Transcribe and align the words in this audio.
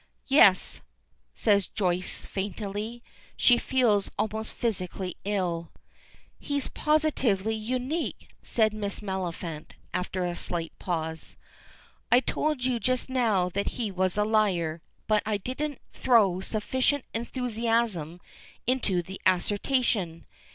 "Yes," 0.25 0.81
says 1.35 1.67
Joyce 1.67 2.25
faintly. 2.25 3.03
She 3.37 3.59
feels 3.59 4.09
almost 4.17 4.51
physically 4.51 5.15
ill. 5.25 5.69
"He's 6.39 6.69
positively 6.69 7.53
unique," 7.53 8.29
says 8.41 8.71
Miss 8.71 9.01
Maliphant, 9.03 9.75
after 9.93 10.25
a 10.25 10.33
slight 10.33 10.73
pause. 10.79 11.37
"I 12.11 12.19
told 12.19 12.63
you 12.63 12.79
just 12.79 13.11
now 13.11 13.49
that 13.49 13.73
he 13.77 13.91
was 13.91 14.17
a 14.17 14.25
liar, 14.25 14.81
but 15.05 15.21
I 15.23 15.37
didn't 15.37 15.77
throw 15.93 16.39
sufficient 16.39 17.05
enthusiasm 17.13 18.21
into 18.65 19.03
the 19.03 19.21
assertion. 19.27 20.25